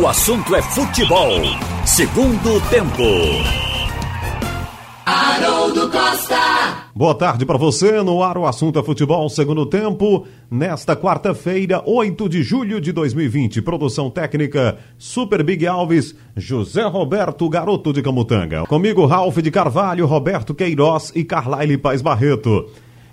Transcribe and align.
O 0.00 0.06
assunto 0.06 0.56
é 0.56 0.62
futebol. 0.62 1.28
Segundo 1.84 2.58
tempo. 2.70 3.02
Haroldo 5.04 5.90
Costa. 5.90 6.88
Boa 6.94 7.14
tarde 7.14 7.44
para 7.44 7.58
você. 7.58 8.00
No 8.00 8.22
ar 8.22 8.38
o 8.38 8.46
assunto 8.46 8.78
é 8.78 8.82
futebol, 8.82 9.28
segundo 9.28 9.66
tempo. 9.66 10.26
Nesta 10.50 10.96
quarta-feira, 10.96 11.82
8 11.84 12.26
de 12.26 12.42
julho 12.42 12.80
de 12.80 12.90
2020. 12.90 13.60
Produção 13.60 14.08
técnica 14.08 14.78
Super 14.96 15.42
Big 15.42 15.66
Alves, 15.66 16.16
José 16.34 16.84
Roberto 16.84 17.46
Garoto 17.50 17.92
de 17.92 18.00
Camutanga. 18.00 18.64
Comigo, 18.64 19.04
Ralph 19.04 19.36
de 19.38 19.50
Carvalho, 19.50 20.06
Roberto 20.06 20.54
Queiroz 20.54 21.12
e 21.14 21.22
Carlaile 21.22 21.76
Paz 21.76 22.00
Barreto. 22.00 22.66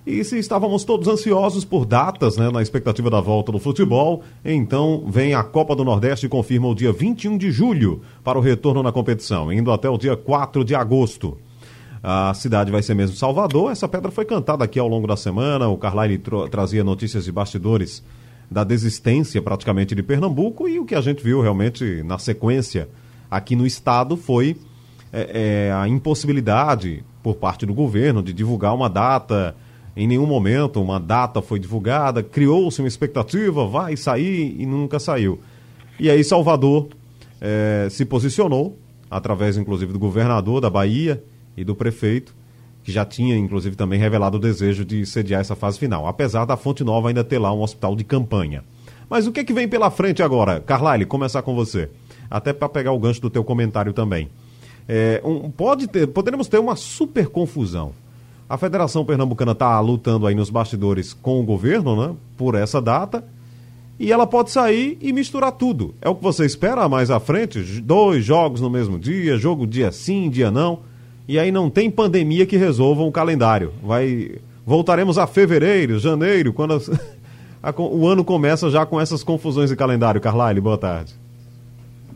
E 0.06 0.24
se 0.24 0.40
estávamos 0.40 0.84
todos 0.84 1.08
ansiosos 1.08 1.66
por 1.66 1.86
datas, 1.86 2.38
né, 2.38 2.50
na 2.50 2.62
expectativa 2.62 3.10
da 3.10 3.20
volta 3.20 3.52
do 3.52 3.60
futebol, 3.60 4.24
então 4.44 5.04
vem 5.08 5.34
a 5.34 5.44
Copa 5.44 5.76
do 5.76 5.84
Nordeste 5.84 6.26
e 6.26 6.30
confirma 6.30 6.68
o 6.68 6.76
dia 6.76 6.92
21 6.92 7.38
de 7.38 7.52
julho 7.52 8.02
para 8.24 8.38
o 8.38 8.42
retorno 8.42 8.82
na 8.82 8.92
competição, 8.92 9.52
indo 9.52 9.72
até 9.72 9.90
o 9.90 9.98
dia 9.98 10.16
4 10.16 10.64
de 10.64 10.74
agosto. 10.74 11.38
A 12.02 12.34
cidade 12.34 12.72
vai 12.72 12.82
ser 12.82 12.94
mesmo 12.94 13.16
Salvador. 13.16 13.72
Essa 13.72 13.88
pedra 13.88 14.10
foi 14.10 14.24
cantada 14.24 14.64
aqui 14.64 14.80
ao 14.80 14.88
longo 14.88 15.06
da 15.06 15.18
semana. 15.18 15.68
O 15.68 15.78
Carlyle 15.78 16.18
trazia 16.50 16.84
notícias 16.84 17.26
de 17.26 17.32
bastidores 17.32 18.02
da 18.50 18.64
desistência 18.64 19.42
praticamente 19.42 19.94
de 19.94 20.02
Pernambuco 20.02 20.68
e 20.68 20.80
o 20.80 20.86
que 20.86 20.96
a 20.96 21.02
gente 21.02 21.24
viu 21.24 21.42
realmente 21.42 22.02
na 22.04 22.18
sequência 22.18 22.90
aqui 23.30 23.56
no 23.56 23.66
estado 23.66 24.18
foi 24.18 24.58
é, 25.14 25.68
é, 25.68 25.74
a 25.74 25.88
impossibilidade 25.88 27.04
por 27.22 27.36
parte 27.36 27.66
do 27.66 27.74
governo 27.74 28.24
de 28.24 28.34
divulgar 28.34 28.74
uma 28.74 28.90
data 28.90 29.56
em 30.00 30.08
nenhum 30.08 30.26
momento 30.26 30.82
uma 30.82 30.98
data 30.98 31.42
foi 31.42 31.60
divulgada, 31.60 32.24
criou-se 32.24 32.82
uma 32.82 32.88
expectativa, 32.88 33.68
vai 33.68 33.98
sair 33.98 34.56
e 34.58 34.66
nunca 34.66 34.98
saiu. 34.98 35.42
E 36.00 36.10
aí 36.10 36.24
Salvador 36.24 36.88
é, 37.42 37.86
se 37.92 38.06
posicionou, 38.06 38.78
através 39.12 39.58
inclusive 39.58 39.92
do 39.92 40.00
governador 40.00 40.62
da 40.62 40.70
Bahia 40.70 41.22
e 41.58 41.66
do 41.66 41.76
prefeito, 41.76 42.34
que 42.82 42.94
já 42.94 43.04
tinha 43.04 43.36
inclusive 43.36 43.76
também 43.76 44.00
revelado 44.00 44.38
o 44.38 44.40
desejo 44.40 44.86
de 44.86 45.06
sediar 45.06 45.42
essa 45.42 45.54
fase 45.54 45.78
final, 45.78 46.08
apesar 46.08 46.46
da 46.46 46.56
Fonte 46.56 46.82
Nova 46.82 47.10
ainda 47.10 47.22
ter 47.22 47.38
lá 47.38 47.52
um 47.54 47.62
hospital 47.62 47.94
de 47.94 48.06
campanha. 48.06 48.64
Mas 49.10 49.28
o 49.28 49.34
que, 49.34 49.42
é 49.42 49.44
que 49.44 49.54
vem 49.54 49.68
pela 49.68 49.92
frente 49.92 50.24
agora? 50.24 50.62
Carlyle, 50.62 51.06
começar 51.06 51.42
com 51.42 51.54
você. 51.54 51.90
Até 52.32 52.54
para 52.54 52.70
pegar 52.70 52.94
o 52.94 53.00
gancho 53.00 53.20
do 53.20 53.30
teu 53.30 53.44
comentário 53.44 53.92
também. 53.92 54.30
É, 54.88 55.22
um, 55.26 55.52
pode 55.52 55.88
ter, 55.88 56.08
poderemos 56.08 56.48
ter 56.48 56.58
uma 56.58 56.78
super 56.78 57.28
confusão 57.28 57.92
a 58.50 58.58
Federação 58.58 59.06
Pernambucana 59.06 59.52
está 59.52 59.80
lutando 59.80 60.26
aí 60.26 60.34
nos 60.34 60.50
bastidores 60.50 61.14
com 61.14 61.40
o 61.40 61.44
governo, 61.44 61.96
né? 61.96 62.16
Por 62.36 62.56
essa 62.56 62.82
data. 62.82 63.24
E 64.00 64.12
ela 64.12 64.26
pode 64.26 64.50
sair 64.50 64.98
e 65.00 65.14
misturar 65.14 65.52
tudo. 65.52 65.94
É 66.02 66.10
o 66.10 66.16
que 66.16 66.24
você 66.24 66.46
espera 66.46 66.90
mais 66.90 67.12
à 67.12 67.20
frente? 67.20 67.62
Dois 67.82 68.26
jogos 68.26 68.60
no 68.60 68.70
mesmo 68.70 68.98
dia, 68.98 69.38
jogo 69.38 69.68
dia 69.68 69.92
sim, 69.92 70.32
dia 70.32 70.50
não. 70.50 70.80
E 71.28 71.38
aí 71.38 71.52
não 71.52 71.70
tem 71.70 71.92
pandemia 71.92 72.46
que 72.48 72.58
resolva 72.58 73.04
o 73.04 73.12
calendário. 73.12 73.72
Vai 73.84 74.40
voltaremos 74.66 75.18
a 75.20 75.28
fevereiro, 75.28 76.00
janeiro, 76.00 76.52
quando 76.52 76.74
a, 77.62 77.82
o 77.82 78.08
ano 78.08 78.24
começa 78.24 78.70
já 78.72 78.84
com 78.84 79.00
essas 79.00 79.24
confusões 79.24 79.70
de 79.70 79.76
calendário. 79.76 80.20
Carlyle, 80.20 80.60
boa 80.60 80.78
tarde. 80.78 81.14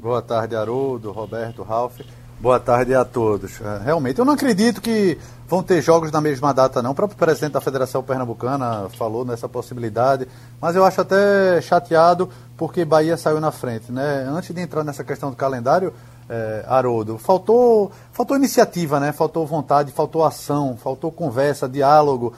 Boa 0.02 0.22
tarde, 0.22 0.56
Haroldo, 0.56 1.12
Roberto, 1.12 1.62
Ralf. 1.62 2.00
Boa 2.44 2.60
tarde 2.60 2.94
a 2.94 3.06
todos. 3.06 3.62
É, 3.62 3.86
realmente, 3.86 4.20
eu 4.20 4.26
não 4.26 4.34
acredito 4.34 4.82
que 4.82 5.18
vão 5.48 5.64
ter 5.64 5.82
jogos 5.82 6.12
na 6.12 6.20
mesma 6.20 6.54
data, 6.54 6.82
não. 6.82 6.92
O 6.92 6.94
próprio 6.94 7.18
presidente 7.18 7.54
da 7.54 7.62
Federação 7.62 8.04
Pernambucana 8.04 8.90
falou 8.98 9.24
nessa 9.24 9.48
possibilidade, 9.48 10.28
mas 10.60 10.76
eu 10.76 10.84
acho 10.84 11.00
até 11.00 11.62
chateado 11.62 12.30
porque 12.58 12.84
Bahia 12.84 13.16
saiu 13.16 13.40
na 13.40 13.50
frente. 13.50 13.94
Né? 13.94 14.26
Antes 14.28 14.54
de 14.54 14.60
entrar 14.60 14.84
nessa 14.84 15.06
questão 15.06 15.30
do 15.30 15.38
calendário, 15.38 15.94
é, 16.30 16.66
Haroldo, 16.68 17.18
faltou, 17.18 17.94
faltou 18.12 18.36
iniciativa, 18.36 19.00
né? 19.00 19.14
faltou 19.14 19.48
vontade, 19.48 19.94
faltou 19.94 20.26
ação, 20.26 20.76
faltou 20.76 21.14
conversa, 21.14 21.70
diálogo 21.70 22.34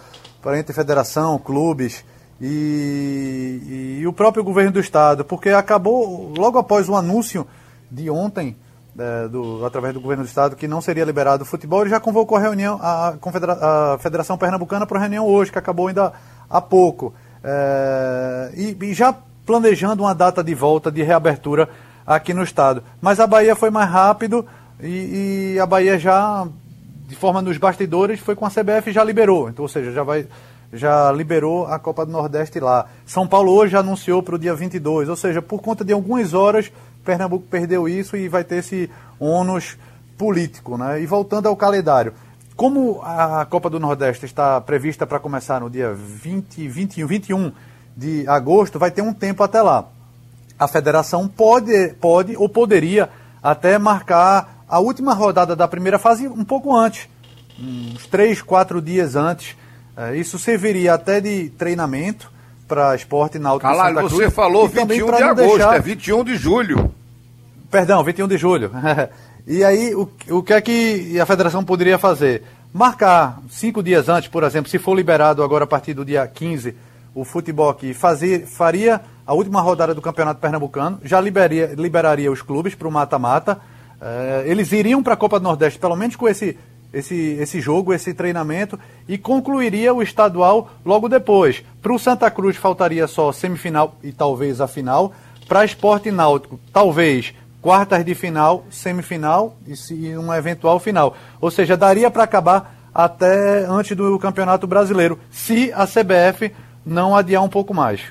entre 0.56 0.72
federação, 0.72 1.40
clubes. 1.40 2.06
E, 2.40 2.46
e, 2.46 4.00
e 4.02 4.08
o 4.08 4.14
próprio 4.14 4.44
governo 4.44 4.74
do 4.74 4.80
estado, 4.80 5.26
porque 5.26 5.50
acabou 5.50 6.32
logo 6.38 6.60
após 6.60 6.88
o 6.88 6.96
anúncio 6.96 7.48
de 7.90 8.08
ontem 8.08 8.56
é, 8.98 9.28
do, 9.28 9.66
através 9.66 9.94
do 9.94 10.00
governo 10.00 10.24
do 10.24 10.28
estado, 10.28 10.56
que 10.56 10.68
não 10.68 10.82
seria 10.82 11.04
liberado 11.04 11.44
o 11.44 11.46
futebol, 11.46 11.82
ele 11.82 11.90
já 11.90 12.00
convocou 12.00 12.38
a 12.38 12.42
reunião, 12.42 12.80
a, 12.82 13.16
a 13.94 13.98
Federação 14.00 14.38
Pernambucana 14.38 14.86
para 14.86 15.00
reunião 15.00 15.26
hoje, 15.26 15.52
que 15.52 15.60
acabou 15.60 15.88
ainda 15.88 16.14
há 16.50 16.62
pouco. 16.62 17.14
É, 17.44 18.52
e, 18.56 18.78
e, 18.82 18.94
já 18.94 19.14
planejando 19.46 20.04
uma 20.04 20.16
data 20.16 20.44
de 20.44 20.56
volta, 20.56 20.92
de 20.92 21.04
reabertura 21.04 21.70
aqui 22.08 22.34
no 22.34 22.44
estado. 22.44 22.82
Mas 23.02 23.20
a 23.20 23.28
Bahia 23.28 23.56
foi 23.56 23.70
mais 23.70 23.90
rápido 23.90 24.46
e, 24.82 25.56
e 25.56 25.60
a 25.60 25.66
Bahia 25.66 26.00
já, 26.00 26.48
de 27.08 27.16
forma 27.16 27.42
nos 27.42 27.58
bastidores, 27.58 28.20
foi 28.20 28.36
com 28.36 28.46
a 28.46 28.50
CBF 28.50 28.90
e 28.90 28.94
já 28.94 29.04
liberou. 29.04 29.50
Então, 29.50 29.64
ou 29.64 29.70
seja, 29.70 29.92
já 29.92 30.04
vai 30.04 30.28
já 30.74 31.12
liberou 31.12 31.68
a 31.68 31.80
Copa 31.80 32.06
do 32.06 32.12
Nordeste 32.12 32.60
lá. 32.60 32.88
São 33.06 33.28
Paulo 33.28 33.52
hoje 33.52 33.78
anunciou 33.78 34.22
para 34.22 34.36
o 34.36 34.40
dia 34.40 34.54
22, 34.54 35.08
ou 35.08 35.16
seja, 35.16 35.42
por 35.42 35.62
conta 35.62 35.86
de 35.86 35.94
algumas 35.94 36.34
horas 36.34 36.72
Pernambuco 37.06 37.46
perdeu 37.48 37.88
isso 37.88 38.18
e 38.18 38.28
vai 38.28 38.44
ter 38.44 38.58
esse 38.58 38.90
ônus 39.20 39.78
político. 40.18 40.78
Né? 40.78 41.02
E 41.02 41.06
voltando 41.06 41.48
ao 41.48 41.56
calendário, 41.56 42.14
como 42.56 43.02
a 43.04 43.46
Copa 43.46 43.70
do 43.70 43.80
Nordeste 43.80 44.26
está 44.26 44.60
prevista 44.60 45.06
para 45.06 45.20
começar 45.20 45.60
no 45.62 45.70
dia 45.70 45.94
20, 45.94 46.68
21, 46.68 47.08
21 47.08 47.52
de 47.96 48.28
agosto, 48.28 48.80
vai 48.80 48.92
ter 48.92 49.02
um 49.02 49.14
tempo 49.14 49.44
até 49.44 49.62
lá. 49.62 49.86
A 50.58 50.68
federação 50.68 51.28
pode, 51.28 51.94
pode 52.00 52.36
ou 52.36 52.50
poderia 52.50 53.10
até 53.44 53.78
marcar 53.78 54.64
a 54.68 54.80
última 54.80 55.14
rodada 55.14 55.56
da 55.56 55.68
primeira 55.68 56.00
fase 56.00 56.28
um 56.28 56.44
pouco 56.44 56.76
antes, 56.76 57.08
uns 57.60 58.08
três, 58.08 58.42
quatro 58.42 58.82
dias 58.82 59.16
antes. 59.16 59.56
É, 59.96 60.16
isso 60.16 60.40
serviria 60.40 60.94
até 60.94 61.22
de 61.22 61.50
treinamento 61.52 62.32
para 62.68 62.96
esporte 62.96 63.38
náutico 63.40 63.70
Caralho, 63.70 63.96
Santa 63.96 64.08
Cruz. 64.08 64.14
você 64.14 64.32
falou 64.32 64.68
21 64.68 64.88
de 64.88 65.24
agosto, 65.24 65.58
deixar... 65.58 65.76
é 65.76 65.80
21 65.80 66.24
de 66.24 66.36
julho. 66.36 66.92
Perdão, 67.70 68.04
21 68.04 68.28
de 68.28 68.38
julho. 68.38 68.72
e 69.46 69.64
aí, 69.64 69.94
o, 69.94 70.10
o 70.30 70.44
que 70.44 70.54
é 70.54 70.62
que 70.62 71.20
a 71.20 71.26
federação 71.26 71.64
poderia 71.64 71.98
fazer? 71.98 72.44
Marcar 72.74 73.40
cinco 73.50 73.82
dias 73.82 74.10
antes, 74.10 74.28
por 74.30 74.44
exemplo, 74.44 74.70
se 74.70 74.78
for 74.78 74.96
liberado 74.96 75.44
agora 75.44 75.64
a 75.64 75.68
partir 75.68 75.94
do 75.94 76.04
dia 76.04 76.28
15 76.28 76.76
o 77.14 77.24
futebol 77.24 77.70
aqui, 77.70 77.94
fazer, 77.94 78.46
faria 78.46 79.00
a 79.26 79.34
última 79.34 79.62
rodada 79.62 79.94
do 79.94 80.02
Campeonato 80.02 80.42
Pernambucano, 80.42 81.00
já 81.02 81.22
liberaria, 81.22 81.74
liberaria 81.78 82.30
os 82.30 82.42
clubes 82.42 82.76
para 82.76 82.88
o 82.88 82.92
mata-mata. 82.92 83.60
Uh, 83.96 84.46
eles 84.46 84.72
iriam 84.74 85.02
para 85.02 85.14
a 85.14 85.18
Copa 85.18 85.40
do 85.40 85.44
Nordeste, 85.44 85.80
pelo 85.80 85.96
menos 85.96 86.18
com 86.18 86.28
esse 86.28 86.60
esse, 86.96 87.38
esse 87.40 87.60
jogo, 87.60 87.94
esse 87.94 88.14
treinamento 88.14 88.80
e 89.08 89.18
concluiria 89.18 89.94
o 89.94 90.02
estadual 90.02 90.72
logo 90.86 91.10
depois. 91.10 91.62
Para 91.82 91.94
o 91.94 92.00
Santa 92.00 92.32
Cruz 92.32 92.56
faltaria 92.56 93.06
só 93.06 93.34
semifinal 93.34 93.98
e 94.02 94.14
talvez 94.14 94.62
a 94.62 94.68
final. 94.68 95.14
Para 95.46 95.66
Esporte 95.66 96.10
Náutico, 96.10 96.58
talvez 96.72 97.34
quartas 97.62 98.06
de 98.06 98.16
final, 98.16 98.64
semifinal 98.72 99.58
e, 99.68 99.94
e 99.94 100.18
uma 100.18 100.38
eventual 100.38 100.80
final. 100.80 101.16
Ou 101.42 101.52
seja, 101.52 101.76
daria 101.76 102.10
para 102.10 102.24
acabar 102.24 102.90
até 102.94 103.66
antes 103.66 103.96
do 103.96 104.18
Campeonato 104.18 104.66
Brasileiro, 104.66 105.20
se 105.30 105.74
a 105.74 105.86
CBF 105.86 106.52
não 106.86 107.14
adiar 107.14 107.44
um 107.44 107.50
pouco 107.50 107.74
mais. 107.74 108.02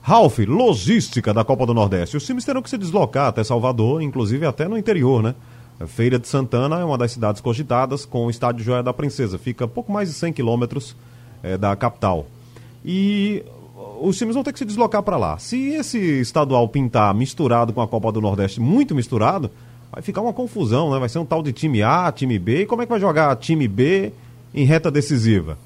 Ralf, 0.00 0.38
logística 0.38 1.34
da 1.34 1.42
Copa 1.42 1.66
do 1.66 1.74
Nordeste. 1.74 2.16
Os 2.16 2.24
times 2.24 2.44
terão 2.44 2.62
que 2.62 2.70
se 2.70 2.78
deslocar 2.78 3.26
até 3.26 3.42
Salvador, 3.42 4.00
inclusive 4.00 4.46
até 4.46 4.68
no 4.68 4.78
interior, 4.78 5.20
né? 5.20 5.34
Feira 5.86 6.18
de 6.18 6.26
Santana 6.26 6.80
é 6.80 6.84
uma 6.84 6.96
das 6.96 7.12
cidades 7.12 7.42
cogitadas 7.42 8.06
com 8.06 8.26
o 8.26 8.30
estádio 8.30 8.64
Joia 8.64 8.82
da 8.82 8.94
Princesa. 8.94 9.36
Fica 9.36 9.68
pouco 9.68 9.92
mais 9.92 10.08
de 10.08 10.14
100 10.14 10.32
quilômetros 10.32 10.96
é, 11.42 11.58
da 11.58 11.76
capital. 11.76 12.26
E 12.82 13.44
os 14.00 14.16
times 14.16 14.34
vão 14.34 14.42
ter 14.42 14.52
que 14.52 14.58
se 14.58 14.64
deslocar 14.64 15.02
para 15.02 15.16
lá. 15.16 15.38
Se 15.38 15.70
esse 15.70 15.98
estadual 15.98 16.66
pintar 16.68 17.14
misturado 17.14 17.72
com 17.72 17.82
a 17.82 17.88
Copa 17.88 18.10
do 18.10 18.20
Nordeste, 18.20 18.60
muito 18.60 18.94
misturado, 18.94 19.50
vai 19.92 20.02
ficar 20.02 20.22
uma 20.22 20.32
confusão, 20.32 20.90
né? 20.90 20.98
Vai 20.98 21.08
ser 21.08 21.18
um 21.18 21.26
tal 21.26 21.42
de 21.42 21.52
time 21.52 21.82
A, 21.82 22.10
time 22.10 22.38
B. 22.38 22.62
E 22.62 22.66
como 22.66 22.82
é 22.82 22.86
que 22.86 22.90
vai 22.90 23.00
jogar 23.00 23.36
time 23.36 23.68
B 23.68 24.12
em 24.54 24.64
reta 24.64 24.90
decisiva? 24.90 25.58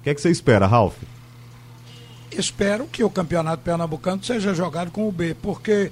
O 0.00 0.02
que 0.04 0.10
é 0.10 0.14
que 0.14 0.20
você 0.20 0.30
espera, 0.30 0.66
Ralf? 0.66 0.96
Espero 2.30 2.86
que 2.86 3.02
o 3.02 3.10
campeonato 3.10 3.62
pernambucano 3.62 4.22
seja 4.22 4.54
jogado 4.54 4.90
com 4.90 5.08
o 5.08 5.12
B, 5.12 5.34
porque 5.40 5.90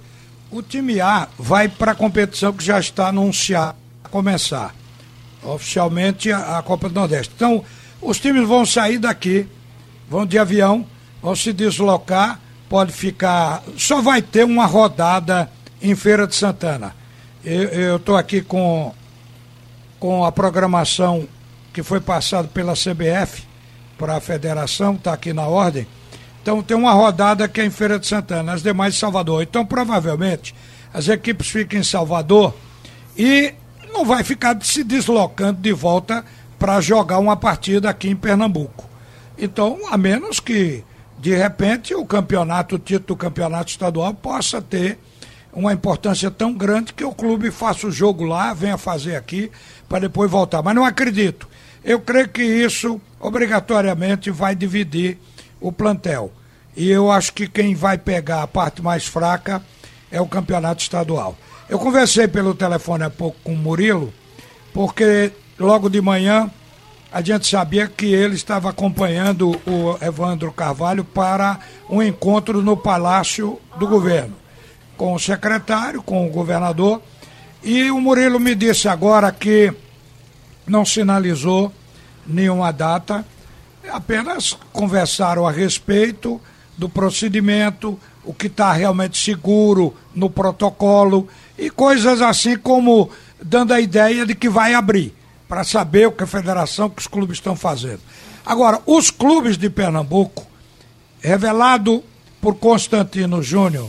o 0.54 0.62
time 0.62 1.00
A 1.00 1.26
vai 1.36 1.68
para 1.68 1.90
a 1.92 1.94
competição 1.96 2.52
que 2.52 2.64
já 2.64 2.78
está 2.78 3.08
anunciada 3.08 3.74
a 4.04 4.08
começar. 4.08 4.72
Oficialmente 5.42 6.30
a, 6.30 6.62
Copa 6.62 6.88
do 6.88 6.94
Nordeste. 6.94 7.32
Então, 7.34 7.64
os 8.00 8.20
times 8.20 8.46
vão 8.46 8.64
sair 8.64 8.98
daqui, 8.98 9.48
vão 10.08 10.24
de 10.24 10.38
avião, 10.38 10.86
vão 11.20 11.34
se 11.34 11.52
deslocar, 11.52 12.38
pode 12.68 12.92
ficar. 12.92 13.64
Só 13.76 14.00
vai 14.00 14.22
ter 14.22 14.44
uma 14.44 14.64
rodada 14.64 15.50
em 15.82 15.96
Feira 15.96 16.24
de 16.24 16.36
Santana. 16.36 16.94
Eu 17.44 17.96
estou 17.96 18.16
aqui 18.16 18.40
com, 18.40 18.94
com 19.98 20.24
a 20.24 20.30
programação 20.30 21.26
que 21.72 21.82
foi 21.82 22.00
passada 22.00 22.46
pela 22.46 22.74
CBF 22.74 23.42
para 23.98 24.16
a 24.16 24.20
federação, 24.20 24.94
está 24.94 25.12
aqui 25.12 25.32
na 25.32 25.48
ordem. 25.48 25.84
Então 26.44 26.62
tem 26.62 26.76
uma 26.76 26.92
rodada 26.92 27.48
que 27.48 27.58
é 27.58 27.64
em 27.64 27.70
Feira 27.70 27.98
de 27.98 28.06
Santana, 28.06 28.52
as 28.52 28.62
demais 28.62 28.94
em 28.94 28.98
Salvador. 28.98 29.42
Então 29.42 29.64
provavelmente 29.64 30.54
as 30.92 31.08
equipes 31.08 31.48
ficam 31.48 31.80
em 31.80 31.82
Salvador 31.82 32.54
e 33.16 33.54
não 33.90 34.04
vai 34.04 34.22
ficar 34.22 34.54
se 34.62 34.84
deslocando 34.84 35.62
de 35.62 35.72
volta 35.72 36.22
para 36.58 36.82
jogar 36.82 37.18
uma 37.18 37.34
partida 37.34 37.88
aqui 37.88 38.10
em 38.10 38.14
Pernambuco. 38.14 38.86
Então, 39.38 39.78
a 39.90 39.96
menos 39.96 40.38
que, 40.38 40.84
de 41.18 41.34
repente, 41.34 41.94
o 41.94 42.04
campeonato, 42.04 42.74
o 42.74 42.78
título 42.78 43.06
do 43.06 43.16
campeonato 43.16 43.70
estadual 43.70 44.12
possa 44.12 44.60
ter 44.60 44.98
uma 45.50 45.72
importância 45.72 46.30
tão 46.30 46.52
grande 46.52 46.92
que 46.92 47.04
o 47.04 47.14
clube 47.14 47.50
faça 47.50 47.86
o 47.86 47.90
jogo 47.90 48.22
lá, 48.22 48.52
venha 48.52 48.76
fazer 48.76 49.16
aqui, 49.16 49.50
para 49.88 50.00
depois 50.00 50.30
voltar. 50.30 50.62
Mas 50.62 50.74
não 50.74 50.84
acredito. 50.84 51.48
Eu 51.82 52.00
creio 52.00 52.28
que 52.28 52.42
isso 52.42 53.00
obrigatoriamente 53.18 54.30
vai 54.30 54.54
dividir 54.54 55.18
o 55.64 55.72
plantel. 55.72 56.30
E 56.76 56.90
eu 56.90 57.10
acho 57.10 57.32
que 57.32 57.48
quem 57.48 57.74
vai 57.74 57.96
pegar 57.96 58.42
a 58.42 58.46
parte 58.46 58.82
mais 58.82 59.06
fraca 59.06 59.62
é 60.12 60.20
o 60.20 60.26
campeonato 60.26 60.82
estadual. 60.82 61.34
Eu 61.70 61.78
conversei 61.78 62.28
pelo 62.28 62.54
telefone 62.54 63.04
há 63.04 63.10
pouco 63.10 63.38
com 63.42 63.54
o 63.54 63.56
Murilo, 63.56 64.12
porque 64.74 65.32
logo 65.58 65.88
de 65.88 66.02
manhã 66.02 66.50
a 67.10 67.22
gente 67.22 67.48
sabia 67.48 67.86
que 67.86 68.06
ele 68.06 68.34
estava 68.34 68.68
acompanhando 68.68 69.52
o 69.66 69.96
Evandro 70.04 70.52
Carvalho 70.52 71.02
para 71.02 71.60
um 71.88 72.02
encontro 72.02 72.60
no 72.60 72.76
Palácio 72.76 73.58
do 73.78 73.86
Governo, 73.86 74.34
com 74.98 75.14
o 75.14 75.18
secretário, 75.18 76.02
com 76.02 76.26
o 76.26 76.30
governador. 76.30 77.00
E 77.62 77.90
o 77.90 78.00
Murilo 78.00 78.38
me 78.38 78.54
disse 78.54 78.86
agora 78.86 79.32
que 79.32 79.72
não 80.66 80.84
sinalizou 80.84 81.72
nenhuma 82.26 82.70
data, 82.70 83.24
apenas 83.94 84.58
conversaram 84.72 85.46
a 85.46 85.52
respeito 85.52 86.40
do 86.76 86.88
procedimento, 86.88 87.96
o 88.24 88.34
que 88.34 88.48
está 88.48 88.72
realmente 88.72 89.16
seguro 89.16 89.94
no 90.12 90.28
protocolo 90.28 91.28
e 91.56 91.70
coisas 91.70 92.20
assim 92.20 92.56
como 92.56 93.08
dando 93.40 93.72
a 93.72 93.80
ideia 93.80 94.26
de 94.26 94.34
que 94.34 94.48
vai 94.48 94.74
abrir, 94.74 95.14
para 95.46 95.62
saber 95.62 96.08
o 96.08 96.12
que 96.12 96.24
a 96.24 96.26
federação, 96.26 96.90
que 96.90 97.00
os 97.00 97.06
clubes 97.06 97.36
estão 97.36 97.54
fazendo. 97.54 98.00
Agora, 98.44 98.80
os 98.84 99.12
clubes 99.12 99.56
de 99.56 99.70
Pernambuco, 99.70 100.44
revelado 101.20 102.02
por 102.40 102.56
Constantino 102.56 103.44
Júnior, 103.44 103.88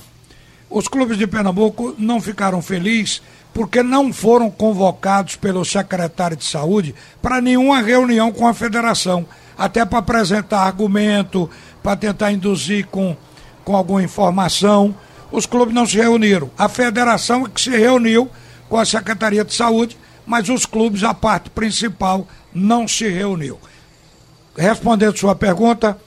os 0.69 0.87
clubes 0.87 1.17
de 1.17 1.25
Pernambuco 1.25 1.95
não 1.97 2.21
ficaram 2.21 2.61
felizes 2.61 3.23
porque 3.51 3.81
não 3.81 4.13
foram 4.13 4.51
convocados 4.51 5.35
pelo 5.35 5.65
secretário 5.65 6.37
de 6.37 6.45
saúde 6.45 6.93
para 7.23 7.41
nenhuma 7.41 7.81
reunião 7.81 8.31
com 8.31 8.45
a 8.45 8.53
federação, 8.53 9.25
até 9.57 9.85
para 9.85 9.99
apresentar 9.99 10.61
argumento, 10.61 11.49
para 11.81 11.95
tentar 11.95 12.31
induzir 12.31 12.87
com, 12.87 13.15
com 13.63 13.75
alguma 13.75 14.03
informação. 14.03 14.95
Os 15.31 15.45
clubes 15.45 15.73
não 15.73 15.85
se 15.85 15.97
reuniram. 15.97 16.49
A 16.57 16.69
federação 16.69 17.45
é 17.45 17.49
que 17.49 17.61
se 17.61 17.71
reuniu 17.71 18.29
com 18.69 18.77
a 18.77 18.85
Secretaria 18.85 19.43
de 19.43 19.53
Saúde, 19.53 19.97
mas 20.25 20.49
os 20.49 20.65
clubes, 20.65 21.03
a 21.03 21.13
parte 21.13 21.49
principal, 21.49 22.27
não 22.53 22.87
se 22.87 23.07
reuniu. 23.07 23.59
Respondendo 24.57 25.17
sua 25.17 25.35
pergunta, 25.35 25.97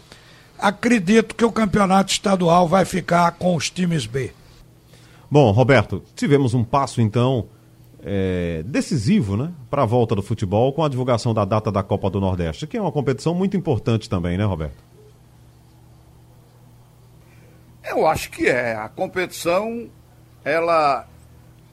acredito 0.58 1.34
que 1.34 1.44
o 1.44 1.52
campeonato 1.52 2.12
estadual 2.12 2.66
vai 2.66 2.84
ficar 2.84 3.32
com 3.32 3.54
os 3.54 3.70
times 3.70 4.06
B. 4.06 4.32
Bom, 5.30 5.50
Roberto, 5.50 6.02
tivemos 6.16 6.54
um 6.54 6.64
passo 6.64 7.00
então 7.00 7.46
é, 8.02 8.62
decisivo 8.64 9.36
né, 9.36 9.52
para 9.70 9.82
a 9.82 9.86
volta 9.86 10.14
do 10.14 10.22
futebol 10.22 10.72
com 10.72 10.84
a 10.84 10.88
divulgação 10.88 11.34
da 11.34 11.44
data 11.44 11.70
da 11.70 11.82
Copa 11.82 12.08
do 12.10 12.20
Nordeste, 12.20 12.66
que 12.66 12.76
é 12.76 12.80
uma 12.80 12.92
competição 12.92 13.34
muito 13.34 13.56
importante 13.56 14.08
também, 14.08 14.36
né, 14.36 14.44
Roberto? 14.44 14.82
Eu 17.84 18.06
acho 18.06 18.30
que 18.30 18.46
é. 18.46 18.74
A 18.74 18.88
competição, 18.88 19.88
ela, 20.44 21.08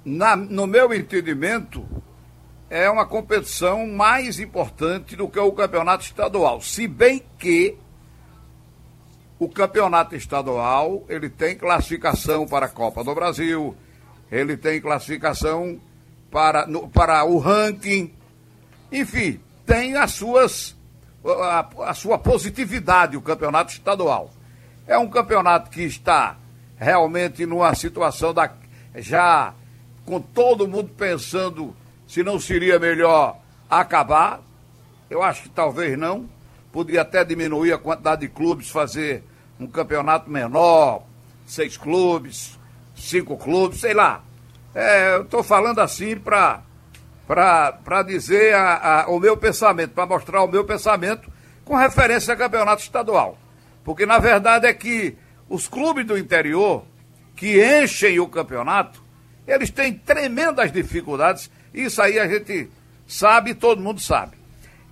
na, 0.04 0.36
no 0.36 0.66
meu 0.66 0.94
entendimento, 0.94 1.86
é 2.70 2.90
uma 2.90 3.06
competição 3.06 3.86
mais 3.86 4.40
importante 4.40 5.16
do 5.16 5.28
que 5.28 5.40
o 5.40 5.52
campeonato 5.52 6.04
estadual. 6.06 6.62
Se 6.62 6.88
bem 6.88 7.22
que 7.38 7.78
o 9.38 9.50
campeonato 9.50 10.16
estadual, 10.16 11.04
ele 11.10 11.30
tem 11.30 11.58
classificação 11.58 12.48
para 12.48 12.68
a 12.68 12.70
Copa 12.70 13.04
do 13.04 13.14
Brasil, 13.14 13.76
ele 14.32 14.56
tem 14.56 14.80
classificação 14.80 15.80
para, 16.32 16.66
no, 16.68 16.88
para 16.88 17.24
o 17.24 17.38
ranking, 17.38 18.14
enfim, 18.92 19.40
tem 19.66 19.96
as 19.96 20.12
suas, 20.12 20.76
a, 21.26 21.90
a 21.90 21.94
sua 21.94 22.18
positividade 22.18 23.18
o 23.18 23.22
campeonato 23.22 23.72
estadual. 23.72 24.32
É 24.88 24.98
um 24.98 25.10
campeonato 25.10 25.70
que 25.70 25.82
está 25.82 26.38
realmente 26.78 27.46
numa 27.46 27.74
situação 27.74 28.34
da, 28.34 28.52
já 28.96 29.54
com 30.06 30.22
todo 30.22 30.68
mundo 30.68 30.92
pensando 30.96 31.76
se 32.08 32.22
não 32.24 32.40
seria 32.40 32.78
melhor 32.78 33.40
acabar. 33.70 34.42
Eu 35.10 35.24
acho 35.24 35.44
que 35.44 35.50
talvez 35.50 35.98
não 35.98 36.30
podia 36.72 37.02
até 37.02 37.24
diminuir 37.24 37.72
a 37.72 37.78
quantidade 37.78 38.22
de 38.22 38.28
clubes, 38.28 38.70
fazer 38.70 39.24
um 39.60 39.66
campeonato 39.66 40.30
menor, 40.30 41.04
seis 41.46 41.78
clubes, 41.78 42.60
cinco 42.96 43.38
clubes, 43.38 43.80
sei 43.80 43.94
lá. 43.94 44.25
É, 44.76 45.16
eu 45.16 45.22
estou 45.22 45.42
falando 45.42 45.80
assim 45.80 46.18
para 46.18 46.62
para 47.26 48.04
dizer 48.04 48.54
a, 48.54 49.04
a, 49.04 49.08
o 49.08 49.20
meu 49.20 49.36
pensamento, 49.36 49.94
para 49.94 50.06
mostrar 50.06 50.44
o 50.44 50.48
meu 50.48 50.64
pensamento 50.64 51.32
com 51.64 51.76
referência 51.76 52.34
a 52.34 52.38
campeonato 52.38 52.84
estadual. 52.84 53.36
Porque 53.84 54.06
na 54.06 54.20
verdade 54.20 54.68
é 54.68 54.74
que 54.74 55.18
os 55.50 55.68
clubes 55.68 56.06
do 56.06 56.18
interior 56.18 56.86
que 57.36 57.64
enchem 57.64 58.20
o 58.20 58.28
campeonato, 58.28 59.02
eles 59.48 59.72
têm 59.72 59.94
tremendas 59.94 60.72
dificuldades. 60.72 61.50
Isso 61.74 62.02
aí 62.02 62.20
a 62.20 62.28
gente 62.28 62.70
sabe, 63.08 63.56
todo 63.56 63.82
mundo 63.82 64.00
sabe. 64.00 64.38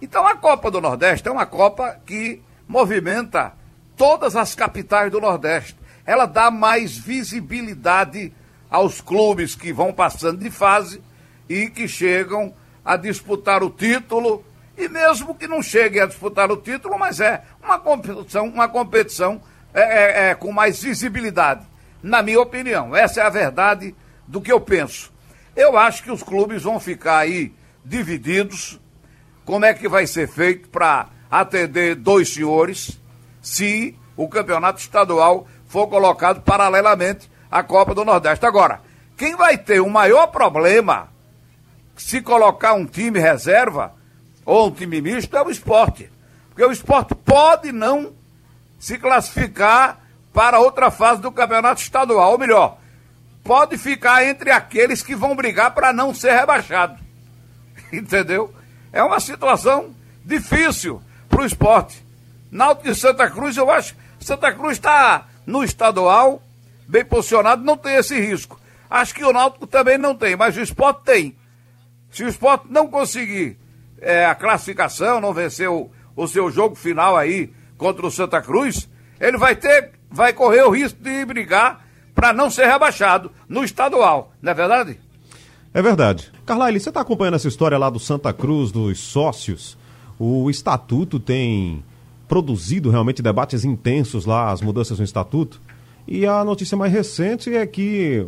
Então 0.01 0.25
a 0.25 0.35
Copa 0.35 0.71
do 0.71 0.81
Nordeste 0.81 1.27
é 1.27 1.31
uma 1.31 1.45
Copa 1.45 1.99
que 2.05 2.41
movimenta 2.67 3.53
todas 3.95 4.35
as 4.35 4.55
capitais 4.55 5.11
do 5.11 5.21
Nordeste. 5.21 5.77
Ela 6.05 6.25
dá 6.25 6.49
mais 6.49 6.97
visibilidade 6.97 8.33
aos 8.73 8.99
clubes 8.99 9.53
que 9.53 9.71
vão 9.71 9.93
passando 9.93 10.39
de 10.39 10.49
fase 10.49 10.99
e 11.47 11.69
que 11.69 11.87
chegam 11.87 12.51
a 12.83 12.97
disputar 12.97 13.61
o 13.61 13.69
título. 13.69 14.43
E 14.75 14.89
mesmo 14.89 15.35
que 15.35 15.47
não 15.47 15.61
cheguem 15.61 16.01
a 16.01 16.07
disputar 16.07 16.51
o 16.51 16.57
título, 16.57 16.97
mas 16.97 17.19
é 17.19 17.43
uma 17.63 17.77
competição, 17.77 18.47
uma 18.47 18.67
competição 18.67 19.39
é, 19.71 19.81
é, 19.81 20.29
é, 20.29 20.35
com 20.35 20.51
mais 20.51 20.81
visibilidade. 20.81 21.67
Na 22.01 22.23
minha 22.23 22.41
opinião, 22.41 22.95
essa 22.95 23.21
é 23.21 23.23
a 23.23 23.29
verdade 23.29 23.95
do 24.27 24.41
que 24.41 24.51
eu 24.51 24.59
penso. 24.59 25.13
Eu 25.55 25.77
acho 25.77 26.01
que 26.01 26.11
os 26.11 26.23
clubes 26.23 26.63
vão 26.63 26.79
ficar 26.79 27.19
aí 27.19 27.53
divididos. 27.85 28.81
Como 29.45 29.65
é 29.65 29.73
que 29.75 29.87
vai 29.87 30.07
ser 30.07 30.27
feito 30.27 30.67
para 30.69 31.09
atender 31.29 31.93
dois 31.93 32.33
senhores 32.33 32.99
se 33.39 33.95
o 34.17 34.27
campeonato 34.27 34.79
estadual 34.79 35.47
for 35.67 35.85
colocado 35.85 36.41
paralelamente 36.41 37.29
à 37.53 37.63
Copa 37.63 37.93
do 37.93 38.03
Nordeste? 38.03 38.45
Agora, 38.45 38.81
quem 39.15 39.35
vai 39.35 39.57
ter 39.57 39.79
o 39.79 39.89
maior 39.89 40.27
problema 40.27 41.09
se 41.95 42.21
colocar 42.21 42.73
um 42.73 42.85
time 42.85 43.19
reserva 43.19 43.93
ou 44.45 44.67
um 44.67 44.71
time 44.71 44.99
misto 45.01 45.37
é 45.37 45.43
o 45.43 45.51
esporte. 45.51 46.09
Porque 46.49 46.65
o 46.65 46.71
esporte 46.71 47.13
pode 47.15 47.71
não 47.71 48.11
se 48.79 48.97
classificar 48.97 49.99
para 50.33 50.59
outra 50.59 50.89
fase 50.89 51.21
do 51.21 51.31
campeonato 51.31 51.81
estadual. 51.81 52.31
Ou 52.31 52.37
melhor, 52.37 52.77
pode 53.43 53.77
ficar 53.77 54.25
entre 54.25 54.51
aqueles 54.51 55.03
que 55.03 55.15
vão 55.15 55.35
brigar 55.35 55.73
para 55.73 55.93
não 55.93 56.13
ser 56.13 56.33
rebaixado. 56.33 56.97
Entendeu? 57.93 58.53
É 58.91 59.03
uma 59.03 59.19
situação 59.19 59.95
difícil 60.25 61.01
para 61.29 61.41
o 61.41 61.45
esporte. 61.45 62.03
Náutico 62.51 62.89
de 62.89 62.95
Santa 62.95 63.29
Cruz, 63.29 63.57
eu 63.57 63.69
acho 63.71 63.95
Santa 64.19 64.53
Cruz 64.53 64.73
está 64.73 65.25
no 65.45 65.63
estadual, 65.63 66.41
bem 66.87 67.05
posicionado, 67.05 67.63
não 67.63 67.77
tem 67.77 67.95
esse 67.95 68.19
risco. 68.19 68.59
Acho 68.89 69.15
que 69.15 69.23
o 69.23 69.33
Náutico 69.33 69.65
também 69.65 69.97
não 69.97 70.15
tem, 70.15 70.35
mas 70.35 70.55
o 70.55 70.61
esporte 70.61 71.03
tem. 71.03 71.35
Se 72.11 72.23
o 72.23 72.27
esporte 72.27 72.65
não 72.69 72.87
conseguir 72.87 73.57
é, 73.99 74.25
a 74.25 74.35
classificação, 74.35 75.19
não 75.19 75.33
vencer 75.33 75.69
o, 75.69 75.89
o 76.15 76.27
seu 76.27 76.51
jogo 76.51 76.75
final 76.75 77.17
aí 77.17 77.51
contra 77.77 78.05
o 78.05 78.11
Santa 78.11 78.41
Cruz, 78.41 78.87
ele 79.19 79.37
vai 79.37 79.55
ter, 79.55 79.91
vai 80.11 80.33
correr 80.33 80.63
o 80.63 80.69
risco 80.69 81.01
de 81.01 81.25
brigar 81.25 81.85
para 82.13 82.31
não 82.31 82.51
ser 82.51 82.67
rebaixado 82.67 83.31
no 83.49 83.63
estadual, 83.63 84.31
não 84.41 84.51
é 84.51 84.53
verdade? 84.53 84.99
É 85.73 85.81
verdade. 85.81 86.31
Carlyle, 86.45 86.79
você 86.79 86.89
está 86.89 87.01
acompanhando 87.01 87.33
essa 87.35 87.47
história 87.47 87.77
lá 87.77 87.89
do 87.89 87.99
Santa 87.99 88.31
Cruz, 88.31 88.71
dos 88.71 88.99
sócios? 88.99 89.75
O 90.19 90.49
estatuto 90.51 91.19
tem 91.19 91.83
produzido 92.27 92.91
realmente 92.91 93.23
debates 93.23 93.65
intensos 93.65 94.25
lá, 94.25 94.51
as 94.51 94.61
mudanças 94.61 94.99
no 94.99 95.05
estatuto. 95.05 95.59
E 96.07 96.25
a 96.25 96.43
notícia 96.43 96.77
mais 96.77 96.91
recente 96.91 97.53
é 97.53 97.65
que 97.65 98.25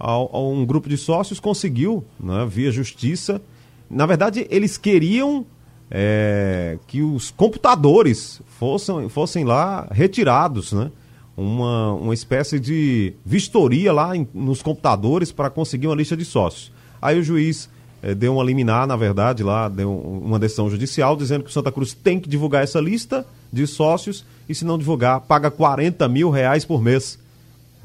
um 0.00 0.66
grupo 0.66 0.88
de 0.88 0.96
sócios 0.96 1.38
conseguiu, 1.38 2.04
né, 2.18 2.46
via 2.48 2.70
justiça. 2.70 3.40
Na 3.88 4.06
verdade, 4.06 4.46
eles 4.50 4.76
queriam 4.76 5.46
é, 5.90 6.78
que 6.86 7.02
os 7.02 7.30
computadores 7.30 8.40
fossem, 8.46 9.08
fossem 9.08 9.44
lá 9.44 9.86
retirados, 9.92 10.72
né? 10.72 10.90
uma, 11.36 11.92
uma 11.94 12.14
espécie 12.14 12.58
de 12.58 13.14
vistoria 13.24 13.92
lá 13.92 14.16
em, 14.16 14.26
nos 14.34 14.62
computadores 14.62 15.32
para 15.32 15.50
conseguir 15.50 15.86
uma 15.86 15.96
lista 15.96 16.16
de 16.16 16.24
sócios. 16.24 16.72
Aí 17.00 17.18
o 17.18 17.22
juiz 17.22 17.68
eh, 18.02 18.14
deu 18.14 18.34
uma 18.34 18.44
liminar, 18.44 18.86
na 18.86 18.96
verdade, 18.96 19.42
lá, 19.42 19.68
deu 19.68 19.92
uma 19.92 20.38
decisão 20.38 20.70
judicial 20.70 21.16
dizendo 21.16 21.44
que 21.44 21.50
o 21.50 21.52
Santa 21.52 21.72
Cruz 21.72 21.92
tem 21.94 22.20
que 22.20 22.28
divulgar 22.28 22.62
essa 22.62 22.80
lista 22.80 23.26
de 23.52 23.66
sócios 23.66 24.24
e 24.52 24.54
se 24.54 24.64
não 24.64 24.78
divulgar, 24.78 25.20
paga 25.22 25.50
40 25.50 26.06
mil 26.08 26.30
reais 26.30 26.64
por 26.64 26.80
mês. 26.80 27.18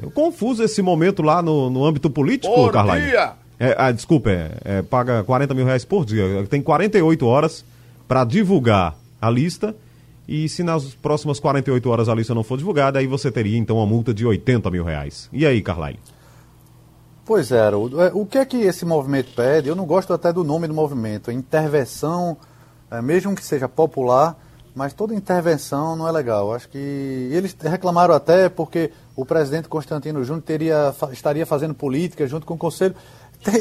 Eu 0.01 0.11
confuso 0.11 0.61
esse 0.61 0.81
momento 0.81 1.23
lá 1.23 1.41
no, 1.41 1.69
no 1.69 1.83
âmbito 1.85 2.09
político, 2.09 2.53
Por 2.53 2.71
Carlyle. 2.71 3.05
dia! 3.07 3.33
É, 3.59 3.73
ah, 3.77 3.91
desculpa, 3.91 4.29
é, 4.29 4.51
é, 4.63 4.81
paga 4.83 5.23
40 5.23 5.53
mil 5.55 5.65
reais 5.65 5.83
por 5.83 6.05
dia. 6.05 6.45
Tem 6.47 6.61
48 6.61 7.25
horas 7.25 7.65
para 8.07 8.23
divulgar 8.23 8.95
a 9.19 9.29
lista. 9.29 9.75
E 10.27 10.47
se 10.49 10.61
nas 10.61 10.93
próximas 10.93 11.39
48 11.39 11.89
horas 11.89 12.09
a 12.09 12.13
lista 12.13 12.35
não 12.35 12.43
for 12.43 12.57
divulgada, 12.57 12.99
aí 12.99 13.07
você 13.07 13.31
teria 13.31 13.57
então 13.57 13.77
uma 13.77 13.85
multa 13.85 14.13
de 14.13 14.25
80 14.25 14.69
mil 14.69 14.83
reais. 14.83 15.29
E 15.31 15.45
aí, 15.45 15.61
Carlyle? 15.61 15.99
Pois 17.25 17.51
é, 17.51 17.59
Haroldo. 17.61 18.01
É, 18.01 18.11
O 18.13 18.25
que 18.25 18.37
é 18.37 18.45
que 18.45 18.57
esse 18.57 18.85
movimento 18.85 19.33
pede? 19.33 19.69
Eu 19.69 19.75
não 19.75 19.85
gosto 19.85 20.13
até 20.13 20.31
do 20.33 20.43
nome 20.43 20.67
do 20.67 20.73
movimento. 20.73 21.31
Intervenção, 21.31 22.37
é, 22.91 23.01
mesmo 23.01 23.33
que 23.33 23.43
seja 23.43 23.67
popular, 23.69 24.37
mas 24.77 24.93
toda 24.93 25.15
intervenção 25.15 25.95
não 25.95 26.07
é 26.07 26.11
legal. 26.11 26.53
Acho 26.53 26.69
que 26.69 26.77
eles 26.77 27.57
reclamaram 27.59 28.13
até 28.13 28.47
porque 28.47 28.91
o 29.15 29.25
presidente 29.25 29.67
Constantino 29.67 30.23
Júnior 30.23 30.43
teria, 30.43 30.93
estaria 31.11 31.47
fazendo 31.47 31.73
política 31.73 32.27
junto 32.27 32.45
com 32.45 32.53
o 32.53 32.57
conselho. 32.57 32.95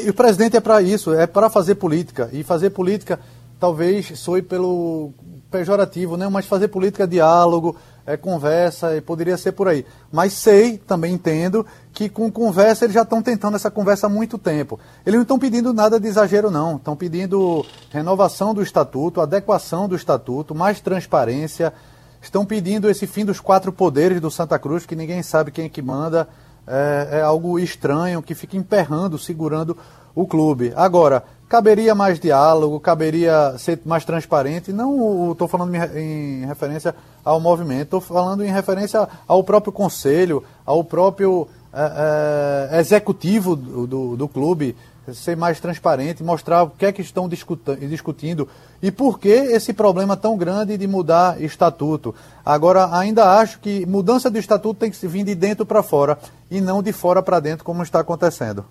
E 0.05 0.09
o 0.09 0.13
presidente 0.13 0.55
é 0.55 0.59
para 0.59 0.79
isso, 0.79 1.13
é 1.13 1.25
para 1.25 1.49
fazer 1.49 1.75
política. 1.75 2.29
E 2.31 2.43
fazer 2.43 2.69
política 2.69 3.19
talvez 3.59 4.17
soe 4.19 4.43
pelo 4.43 5.11
pejorativo, 5.49 6.17
né? 6.17 6.27
mas 6.29 6.45
fazer 6.45 6.67
política 6.67 7.05
é 7.05 7.07
diálogo, 7.07 7.75
é 8.07 8.15
conversa, 8.15 8.95
e 8.95 9.01
poderia 9.01 9.35
ser 9.35 9.51
por 9.51 9.67
aí. 9.67 9.85
Mas 10.09 10.31
sei, 10.31 10.77
também 10.77 11.13
entendo, 11.13 11.65
que 11.93 12.07
com 12.07 12.31
conversa 12.31 12.85
eles 12.85 12.93
já 12.93 13.01
estão 13.01 13.21
tentando 13.21 13.55
essa 13.55 13.69
conversa 13.69 14.07
há 14.07 14.09
muito 14.09 14.37
tempo. 14.37 14.79
Eles 15.05 15.17
não 15.17 15.23
estão 15.23 15.37
pedindo 15.37 15.73
nada 15.73 15.99
de 15.99 16.07
exagero, 16.07 16.49
não. 16.49 16.77
Estão 16.77 16.95
pedindo 16.95 17.65
renovação 17.91 18.53
do 18.53 18.63
estatuto, 18.63 19.19
adequação 19.19 19.89
do 19.89 19.95
estatuto, 19.95 20.55
mais 20.55 20.79
transparência. 20.79 21.73
Estão 22.21 22.45
pedindo 22.45 22.89
esse 22.89 23.05
fim 23.05 23.25
dos 23.25 23.41
quatro 23.41 23.73
poderes 23.73 24.21
do 24.21 24.31
Santa 24.31 24.57
Cruz, 24.57 24.85
que 24.85 24.95
ninguém 24.95 25.21
sabe 25.21 25.51
quem 25.51 25.65
é 25.65 25.69
que 25.69 25.81
manda. 25.81 26.29
É, 26.65 27.19
é 27.19 27.21
algo 27.21 27.59
estranho 27.59 28.23
que 28.23 28.33
fica 28.33 28.55
emperrando, 28.55 29.19
segurando 29.19 29.77
o 30.15 30.25
clube. 30.25 30.71
Agora, 30.77 31.25
caberia 31.47 31.95
mais 31.95 32.19
diálogo, 32.19 32.79
caberia 32.79 33.55
ser 33.57 33.79
mais 33.85 34.03
transparente. 34.03 34.73
Não 34.73 35.31
estou 35.31 35.47
falando 35.47 35.73
em 35.73 35.79
re- 35.79 35.99
em 35.99 36.45
referência 36.45 36.93
ao 37.23 37.39
movimento, 37.39 37.83
estou 37.83 38.01
falando 38.01 38.43
em 38.43 38.51
referência 38.51 39.07
ao 39.27 39.43
próprio 39.43 39.71
conselho, 39.71 40.43
ao 40.65 40.83
próprio 40.83 41.47
é, 41.73 42.71
é, 42.73 42.79
executivo 42.79 43.55
do, 43.55 43.87
do, 43.87 44.17
do 44.17 44.27
clube 44.27 44.75
ser 45.13 45.37
mais 45.37 45.57
transparente, 45.61 46.21
mostrar 46.21 46.63
o 46.63 46.69
que 46.69 46.85
é 46.85 46.91
que 46.91 47.01
estão 47.01 47.29
discutindo 47.29 48.45
e 48.81 48.91
por 48.91 49.17
que 49.17 49.29
esse 49.29 49.71
problema 49.71 50.17
tão 50.17 50.35
grande 50.35 50.77
de 50.77 50.85
mudar 50.85 51.41
estatuto. 51.41 52.13
Agora, 52.45 52.89
ainda 52.91 53.39
acho 53.39 53.59
que 53.59 53.85
mudança 53.85 54.29
do 54.29 54.37
estatuto 54.37 54.81
tem 54.81 54.91
que 54.91 55.07
vir 55.07 55.23
de 55.23 55.33
dentro 55.33 55.65
para 55.65 55.81
fora 55.81 56.17
e 56.51 56.59
não 56.59 56.83
de 56.83 56.91
fora 56.91 57.23
para 57.23 57.39
dentro, 57.39 57.63
como 57.63 57.83
está 57.83 58.01
acontecendo. 58.01 58.65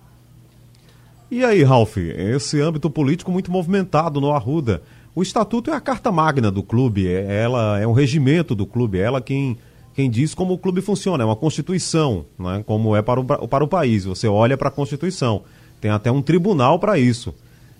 E 1.29 1.43
aí, 1.43 1.61
Ralf, 1.61 1.97
esse 1.97 2.61
âmbito 2.61 2.89
político 2.89 3.29
muito 3.29 3.51
movimentado 3.51 4.21
no 4.21 4.31
Arruda. 4.31 4.81
O 5.13 5.21
estatuto 5.21 5.69
é 5.69 5.73
a 5.73 5.81
carta 5.81 6.09
magna 6.09 6.49
do 6.49 6.63
clube, 6.63 7.05
é, 7.05 7.41
ela 7.43 7.77
é 7.79 7.85
um 7.85 7.91
regimento 7.91 8.55
do 8.55 8.65
clube, 8.65 8.99
é 8.99 9.01
ela 9.01 9.19
quem, 9.19 9.57
quem 9.93 10.09
diz 10.09 10.33
como 10.33 10.53
o 10.53 10.57
clube 10.57 10.79
funciona, 10.79 11.23
é 11.23 11.25
uma 11.25 11.35
constituição, 11.35 12.23
né, 12.39 12.63
como 12.65 12.95
é 12.95 13.01
para 13.01 13.19
o, 13.19 13.25
para 13.25 13.63
o 13.63 13.67
país. 13.67 14.05
Você 14.05 14.25
olha 14.25 14.55
para 14.55 14.69
a 14.69 14.71
Constituição, 14.71 15.41
tem 15.81 15.91
até 15.91 16.09
um 16.09 16.21
tribunal 16.21 16.79
para 16.79 16.97
isso. 16.97 17.35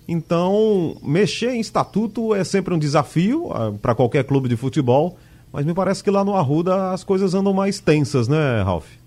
Então, 0.06 0.96
mexer 1.02 1.52
em 1.52 1.60
estatuto 1.60 2.34
é 2.34 2.44
sempre 2.44 2.74
um 2.74 2.78
desafio 2.78 3.48
para 3.80 3.94
qualquer 3.94 4.24
clube 4.24 4.48
de 4.48 4.56
futebol, 4.56 5.16
mas 5.50 5.64
me 5.64 5.72
parece 5.72 6.04
que 6.04 6.10
lá 6.10 6.22
no 6.22 6.34
Arruda 6.34 6.90
as 6.90 7.02
coisas 7.02 7.32
andam 7.34 7.54
mais 7.54 7.80
tensas, 7.80 8.28
né, 8.28 8.62
Ralf? 8.62 8.97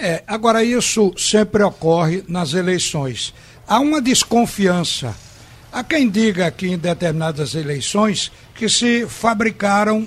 É, 0.00 0.22
agora 0.28 0.62
isso 0.62 1.12
sempre 1.16 1.60
ocorre 1.64 2.22
nas 2.28 2.54
eleições. 2.54 3.34
Há 3.66 3.80
uma 3.80 4.00
desconfiança. 4.00 5.12
Há 5.72 5.82
quem 5.82 6.08
diga 6.08 6.48
que 6.52 6.68
em 6.68 6.78
determinadas 6.78 7.56
eleições 7.56 8.30
que 8.54 8.68
se 8.68 9.08
fabricaram 9.08 10.06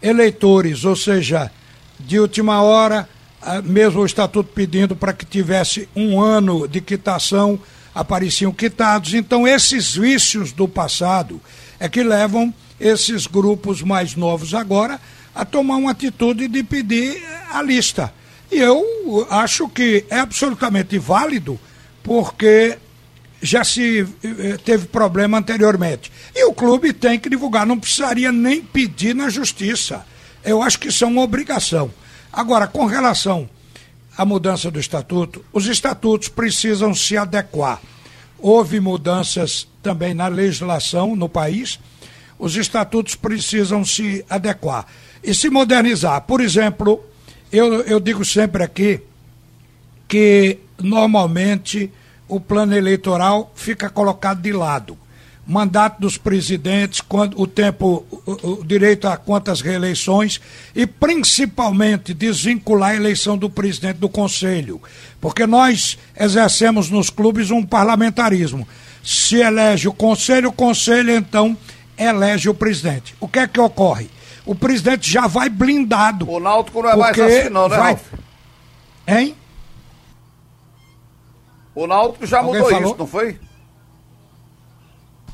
eleitores, 0.00 0.84
ou 0.84 0.94
seja, 0.94 1.50
de 1.98 2.20
última 2.20 2.62
hora, 2.62 3.08
ah, 3.42 3.60
mesmo 3.60 4.02
o 4.02 4.06
estatuto 4.06 4.52
pedindo 4.54 4.94
para 4.94 5.12
que 5.12 5.26
tivesse 5.26 5.88
um 5.96 6.20
ano 6.20 6.68
de 6.68 6.80
quitação, 6.80 7.58
apareciam 7.92 8.52
quitados. 8.52 9.14
Então, 9.14 9.48
esses 9.48 9.96
vícios 9.96 10.52
do 10.52 10.68
passado 10.68 11.40
é 11.80 11.88
que 11.88 12.04
levam 12.04 12.54
esses 12.78 13.26
grupos 13.26 13.82
mais 13.82 14.14
novos 14.14 14.54
agora 14.54 15.00
a 15.34 15.44
tomar 15.44 15.76
uma 15.76 15.90
atitude 15.90 16.46
de 16.46 16.62
pedir 16.62 17.20
a 17.50 17.60
lista. 17.60 18.12
E 18.50 18.58
eu 18.58 19.26
acho 19.30 19.68
que 19.68 20.04
é 20.08 20.20
absolutamente 20.20 20.98
válido, 20.98 21.58
porque 22.02 22.78
já 23.42 23.62
se 23.62 24.06
eh, 24.22 24.56
teve 24.64 24.86
problema 24.86 25.38
anteriormente. 25.38 26.10
E 26.34 26.44
o 26.44 26.52
clube 26.52 26.92
tem 26.92 27.18
que 27.18 27.28
divulgar, 27.28 27.66
não 27.66 27.78
precisaria 27.78 28.32
nem 28.32 28.62
pedir 28.62 29.14
na 29.14 29.28
justiça. 29.28 30.04
Eu 30.44 30.62
acho 30.62 30.78
que 30.78 30.88
isso 30.88 31.04
é 31.04 31.06
uma 31.06 31.22
obrigação. 31.22 31.90
Agora, 32.32 32.66
com 32.66 32.86
relação 32.86 33.48
à 34.16 34.24
mudança 34.24 34.70
do 34.70 34.80
estatuto, 34.80 35.44
os 35.52 35.66
estatutos 35.66 36.28
precisam 36.28 36.94
se 36.94 37.16
adequar. 37.16 37.80
Houve 38.38 38.80
mudanças 38.80 39.68
também 39.82 40.14
na 40.14 40.28
legislação 40.28 41.14
no 41.14 41.28
país, 41.28 41.78
os 42.38 42.56
estatutos 42.56 43.14
precisam 43.14 43.84
se 43.84 44.24
adequar 44.28 44.86
e 45.22 45.34
se 45.34 45.48
modernizar. 45.48 46.22
Por 46.22 46.40
exemplo, 46.40 47.04
eu, 47.56 47.82
eu 47.82 48.00
digo 48.00 48.24
sempre 48.24 48.62
aqui 48.62 49.00
que 50.08 50.58
normalmente 50.82 51.90
o 52.28 52.40
plano 52.40 52.76
eleitoral 52.76 53.52
fica 53.54 53.88
colocado 53.88 54.40
de 54.40 54.52
lado. 54.52 54.98
Mandato 55.46 56.00
dos 56.00 56.16
presidentes, 56.16 57.02
quando, 57.02 57.38
o 57.38 57.46
tempo, 57.46 58.04
o, 58.10 58.60
o 58.60 58.64
direito 58.64 59.06
a 59.06 59.16
quantas 59.16 59.60
reeleições 59.60 60.40
e 60.74 60.86
principalmente 60.86 62.14
desvincular 62.14 62.92
a 62.92 62.96
eleição 62.96 63.36
do 63.36 63.50
presidente 63.50 63.98
do 63.98 64.08
conselho. 64.08 64.80
Porque 65.20 65.46
nós 65.46 65.98
exercemos 66.18 66.88
nos 66.88 67.10
clubes 67.10 67.50
um 67.50 67.62
parlamentarismo. 67.62 68.66
Se 69.04 69.36
elege 69.36 69.86
o 69.86 69.92
conselho, 69.92 70.48
o 70.48 70.52
conselho 70.52 71.14
então 71.14 71.56
elege 71.96 72.48
o 72.48 72.54
presidente. 72.54 73.14
O 73.20 73.28
que 73.28 73.38
é 73.38 73.46
que 73.46 73.60
ocorre? 73.60 74.08
O 74.44 74.54
presidente 74.54 75.10
já 75.10 75.26
vai 75.26 75.48
blindado. 75.48 76.28
O 76.30 76.38
Náutico 76.38 76.82
não 76.82 76.90
é 76.90 76.96
mais 76.96 77.18
assim, 77.18 77.48
não, 77.48 77.68
né, 77.68 77.76
vai... 77.76 77.92
Ralf? 77.92 78.12
Hein? 79.06 79.36
O 81.74 81.86
Náutico 81.86 82.26
já 82.26 82.38
Alguém 82.38 82.60
mudou 82.60 82.70
falou? 82.70 82.90
isso, 82.90 82.98
não 82.98 83.06
foi? 83.06 83.38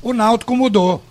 o 0.01 0.13
Náutico 0.13 0.55
mudou. 0.55 1.03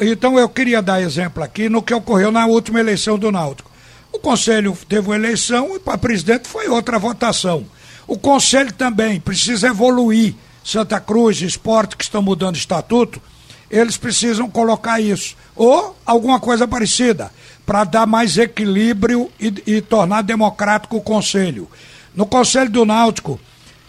Então 0.00 0.38
eu 0.38 0.48
queria 0.48 0.82
dar 0.82 1.00
exemplo 1.00 1.42
aqui 1.42 1.68
no 1.68 1.82
que 1.82 1.94
ocorreu 1.94 2.32
na 2.32 2.46
última 2.46 2.80
eleição 2.80 3.18
do 3.18 3.30
Náutico. 3.30 3.70
O 4.12 4.18
Conselho 4.18 4.76
teve 4.88 5.08
uma 5.08 5.14
eleição 5.16 5.76
e 5.76 5.78
para 5.78 5.98
presidente 5.98 6.48
foi 6.48 6.68
outra 6.68 6.98
votação. 6.98 7.64
O 8.06 8.18
Conselho 8.18 8.72
também 8.72 9.20
precisa 9.20 9.68
evoluir. 9.68 10.34
Santa 10.64 10.98
Cruz, 10.98 11.42
Esporte, 11.42 11.96
que 11.96 12.04
estão 12.04 12.22
mudando 12.22 12.56
estatuto, 12.56 13.20
eles 13.70 13.96
precisam 13.96 14.48
colocar 14.50 15.00
isso. 15.00 15.36
Ou 15.54 15.96
alguma 16.04 16.38
coisa 16.40 16.66
parecida, 16.66 17.30
para 17.64 17.84
dar 17.84 18.06
mais 18.06 18.36
equilíbrio 18.36 19.30
e, 19.40 19.52
e 19.66 19.80
tornar 19.80 20.22
democrático 20.22 20.96
o 20.96 21.02
Conselho. 21.02 21.68
No 22.14 22.26
Conselho 22.26 22.70
do 22.70 22.84
Náutico, 22.84 23.40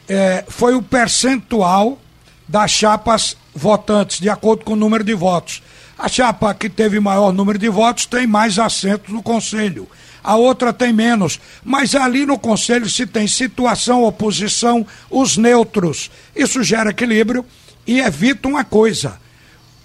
eh, 0.07 0.43
foi 0.47 0.75
o 0.75 0.81
percentual 0.81 1.99
das 2.47 2.71
chapas 2.71 3.35
votantes, 3.53 4.19
de 4.19 4.29
acordo 4.29 4.63
com 4.63 4.73
o 4.73 4.77
número 4.77 5.03
de 5.03 5.13
votos. 5.13 5.61
A 5.97 6.07
chapa 6.07 6.53
que 6.53 6.69
teve 6.69 6.99
maior 6.99 7.31
número 7.31 7.57
de 7.57 7.69
votos 7.69 8.05
tem 8.05 8.27
mais 8.27 8.59
assentos 8.59 9.13
no 9.13 9.23
Conselho. 9.23 9.87
A 10.23 10.35
outra 10.35 10.73
tem 10.73 10.91
menos. 10.91 11.39
Mas 11.63 11.95
ali 11.95 12.25
no 12.25 12.37
Conselho 12.37 12.89
se 12.89 13.05
tem 13.05 13.27
situação, 13.27 14.03
oposição, 14.03 14.85
os 15.09 15.37
neutros. 15.37 16.09
Isso 16.35 16.63
gera 16.63 16.89
equilíbrio 16.89 17.45
e 17.87 17.99
evita 17.99 18.47
uma 18.47 18.63
coisa: 18.63 19.19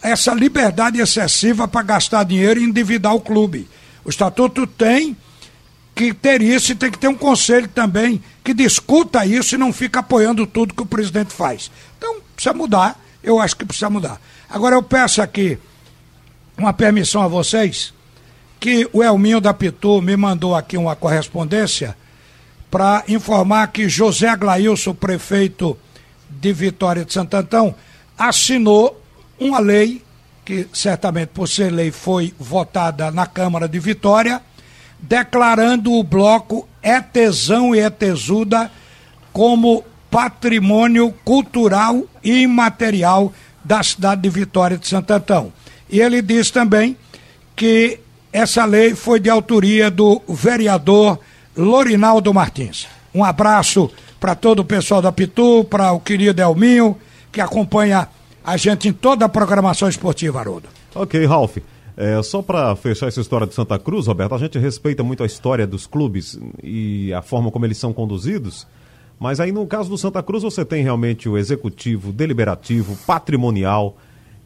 essa 0.03 0.33
liberdade 0.33 1.01
excessiva 1.01 1.69
para 1.69 1.83
gastar 1.83 2.25
dinheiro 2.25 2.61
e 2.61 2.65
endividar 2.65 3.15
o 3.15 3.21
clube. 3.21 3.69
O 4.05 4.11
estatuto 4.11 4.67
tem 4.67 5.17
que 5.95 6.15
ter 6.15 6.41
isso 6.41 6.73
e 6.73 6.75
tem 6.75 6.91
que 6.91 6.99
ter 6.99 7.09
um 7.09 7.15
conselho 7.15 7.69
também 7.69 8.23
que 8.43 8.55
discuta 8.55 9.27
isso 9.27 9.55
e 9.55 9.59
não 9.59 9.73
fica 9.73 10.01
apoiando 10.01 10.47
tudo 10.47 10.75
que 10.75 10.83
o 10.83 10.87
presidente 10.87 11.33
faz. 11.33 11.71
Então, 11.99 12.21
precisa 12.35 12.55
mudar. 12.55 12.99
Eu 13.23 13.39
acho 13.39 13.57
que 13.57 13.67
precisa 13.67 13.91
mudar. 13.91 14.19
Agora, 14.49 14.77
eu 14.77 14.83
peço 14.83 15.21
aqui 15.21 15.59
uma 16.57 16.73
permissão 16.73 17.23
a 17.23 17.29
vocês 17.29 17.93
que 18.59 18.89
o 18.93 19.03
Elminho 19.03 19.41
da 19.41 19.55
Pitu 19.55 20.01
me 20.03 20.17
mandou 20.17 20.55
aqui 20.55 20.77
uma 20.77 20.97
correspondência 20.97 21.97
para 22.71 23.03
informar 23.09 23.67
que 23.69 23.89
José 23.89 24.29
Aglailson, 24.29 24.95
prefeito 24.95 25.77
de 26.29 26.53
Vitória 26.53 27.05
de 27.05 27.13
Santo 27.13 27.35
Antão, 27.35 27.75
assinou 28.17 29.00
uma 29.41 29.59
lei, 29.59 30.03
que 30.45 30.69
certamente 30.73 31.29
por 31.29 31.49
ser 31.49 31.71
lei 31.71 31.91
foi 31.91 32.35
votada 32.39 33.11
na 33.11 33.27
Câmara 33.27 33.67
de 33.67 33.79
Vitória, 33.79 34.43
declarando 35.01 35.93
o 35.93 36.05
bloco 36.05 36.69
Etesão 36.83 37.75
e 37.75 37.81
Etesuda 37.81 38.71
como 39.33 39.83
patrimônio 40.11 41.13
cultural 41.25 42.05
e 42.23 42.43
imaterial 42.43 43.33
da 43.65 43.83
cidade 43.83 44.23
de 44.23 44.29
Vitória 44.29 44.77
de 44.77 44.87
Santo 44.87 45.11
Antão. 45.13 45.53
E 45.89 46.01
ele 46.01 46.21
diz 46.21 46.51
também 46.51 46.97
que 47.57 47.99
essa 48.33 48.65
lei 48.65 48.95
foi 48.95 49.19
de 49.21 49.31
autoria 49.31 49.91
do 49.91 50.21
vereador 50.29 51.19
Lorinaldo 51.57 52.33
Martins. 52.35 52.87
Um 53.15 53.25
abraço 53.25 53.91
para 54.21 54.35
todo 54.35 54.61
o 54.61 54.65
pessoal 54.65 55.01
da 55.01 55.11
Pitu, 55.11 55.65
para 55.65 55.93
o 55.93 56.01
querido 56.01 56.43
Elminho, 56.43 56.97
que 57.33 57.41
acompanha 57.41 58.09
a 58.45 58.57
gente 58.57 58.89
em 58.89 58.93
toda 58.93 59.25
a 59.25 59.29
programação 59.29 59.89
esportiva, 59.89 60.41
Haroldo. 60.41 60.69
Ok, 60.95 61.25
Ralf. 61.27 61.59
É, 61.97 62.23
só 62.23 62.41
para 62.41 62.75
fechar 62.77 63.09
essa 63.09 63.21
história 63.21 63.47
de 63.47 63.55
Santa 63.55 63.79
Cruz, 63.79 64.07
Roberto, 64.07 64.35
a 64.35 64.39
gente 64.39 64.59
respeita 64.59 65.03
muito 65.03 65.23
a 65.23 65.27
história 65.27 65.67
dos 65.67 65.87
clubes 65.87 66.39
e 66.63 67.13
a 67.13 67.21
forma 67.21 67.51
como 67.51 67.67
eles 67.67 67.77
são 67.77 67.93
conduzidos. 67.93 68.67
Mas 69.19 69.39
aí 69.39 69.53
no 69.53 69.67
caso 69.67 69.91
do 69.91 69.99
Santa 69.99 70.23
Cruz 70.23 70.43
você 70.43 70.65
tem 70.65 70.83
realmente 70.83 71.29
o 71.29 71.37
executivo, 71.37 72.11
deliberativo, 72.11 72.97
patrimonial 73.07 73.99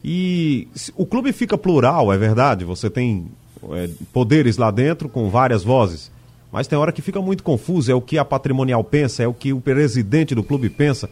e 0.03 0.67
o 0.95 1.05
clube 1.05 1.31
fica 1.31 1.57
plural, 1.57 2.11
é 2.11 2.17
verdade. 2.17 2.65
Você 2.65 2.89
tem 2.89 3.27
é, 3.71 3.89
poderes 4.11 4.57
lá 4.57 4.69
dentro 4.69 5.07
com 5.07 5.29
várias 5.29 5.63
vozes, 5.63 6.11
mas 6.51 6.67
tem 6.67 6.77
hora 6.77 6.91
que 6.91 7.01
fica 7.01 7.21
muito 7.21 7.41
confuso. 7.41 7.91
É 7.91 7.95
o 7.95 8.01
que 8.01 8.17
a 8.17 8.25
patrimonial 8.25 8.83
pensa, 8.83 9.23
é 9.23 9.27
o 9.27 9.33
que 9.33 9.53
o 9.53 9.61
presidente 9.61 10.35
do 10.35 10.43
clube 10.43 10.69
pensa. 10.69 11.09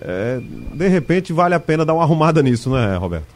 É, 0.00 0.40
de 0.40 0.88
repente 0.88 1.32
vale 1.32 1.54
a 1.54 1.60
pena 1.60 1.84
dar 1.84 1.94
uma 1.94 2.02
arrumada 2.02 2.42
nisso, 2.42 2.70
né, 2.70 2.96
Roberto? 2.96 3.26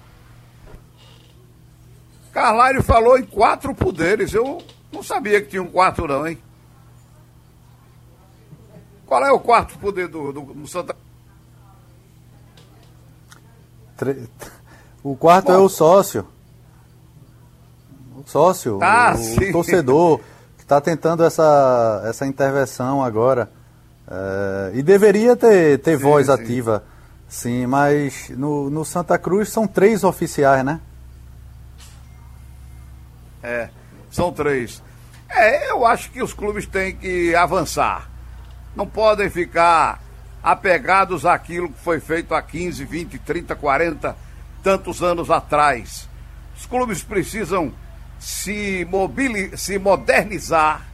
Carlário 2.32 2.82
falou 2.82 3.18
em 3.18 3.24
quatro 3.24 3.74
poderes. 3.74 4.32
Eu 4.34 4.62
não 4.92 5.02
sabia 5.02 5.40
que 5.40 5.48
tinha 5.48 5.62
um 5.62 5.70
quatro, 5.70 6.06
não, 6.06 6.26
hein? 6.26 6.38
Qual 9.06 9.24
é 9.24 9.30
o 9.30 9.38
quarto 9.38 9.78
poder 9.78 10.08
do, 10.08 10.32
do, 10.32 10.40
do 10.42 10.66
Santa 10.66 10.96
O 15.02 15.16
quarto 15.16 15.46
Bom, 15.46 15.52
é 15.52 15.58
o 15.58 15.68
sócio. 15.68 16.26
O 18.16 18.28
sócio, 18.28 18.78
tá, 18.78 19.14
o, 19.14 19.48
o 19.48 19.52
torcedor, 19.52 20.18
que 20.56 20.62
está 20.62 20.80
tentando 20.80 21.22
essa, 21.22 22.02
essa 22.04 22.26
intervenção 22.26 23.02
agora. 23.02 23.50
É, 24.08 24.70
e 24.74 24.82
deveria 24.82 25.36
ter, 25.36 25.78
ter 25.78 25.96
sim, 25.96 26.02
voz 26.02 26.26
sim. 26.26 26.32
ativa, 26.32 26.84
sim, 27.28 27.66
mas 27.66 28.30
no, 28.30 28.70
no 28.70 28.84
Santa 28.84 29.18
Cruz 29.18 29.48
são 29.48 29.66
três 29.66 30.04
oficiais, 30.04 30.64
né? 30.64 30.80
É, 33.42 33.68
são 34.10 34.32
três. 34.32 34.82
É, 35.28 35.70
eu 35.70 35.84
acho 35.86 36.10
que 36.10 36.22
os 36.22 36.32
clubes 36.32 36.66
têm 36.66 36.94
que 36.94 37.34
avançar 37.34 38.16
não 38.76 38.86
podem 38.86 39.30
ficar 39.30 40.02
apegados 40.42 41.24
àquilo 41.24 41.70
que 41.70 41.80
foi 41.80 41.98
feito 41.98 42.34
há 42.34 42.42
15, 42.42 42.84
20, 42.84 43.18
30, 43.20 43.56
40, 43.56 44.16
tantos 44.62 45.02
anos 45.02 45.30
atrás. 45.30 46.06
Os 46.56 46.66
clubes 46.66 47.02
precisam 47.02 47.72
se, 48.18 48.86
mobili 48.88 49.56
se 49.56 49.78
modernizar, 49.78 50.86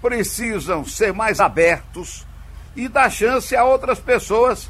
precisam 0.00 0.84
ser 0.84 1.12
mais 1.12 1.38
abertos 1.38 2.26
e 2.74 2.88
dar 2.88 3.10
chance 3.10 3.54
a 3.54 3.64
outras 3.64 3.98
pessoas, 3.98 4.68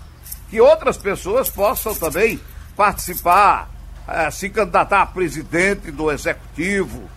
que 0.50 0.61
outras 0.61 0.96
pessoas 0.96 1.48
possam 1.48 1.94
também 1.94 2.40
participar, 2.76 3.70
eh, 4.09 4.31
se 4.31 4.48
candidatar 4.50 5.03
a 5.03 5.07
presidente 5.07 5.90
do 5.90 6.11
executivo, 6.11 7.09